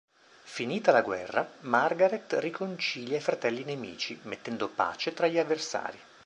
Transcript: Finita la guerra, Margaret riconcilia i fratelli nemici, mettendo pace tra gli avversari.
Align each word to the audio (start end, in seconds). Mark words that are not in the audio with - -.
Finita 0.45 0.91
la 0.91 1.03
guerra, 1.03 1.47
Margaret 1.59 2.33
riconcilia 2.39 3.17
i 3.17 3.21
fratelli 3.21 3.63
nemici, 3.63 4.17
mettendo 4.23 4.67
pace 4.67 5.13
tra 5.13 5.27
gli 5.27 5.37
avversari. 5.37 5.99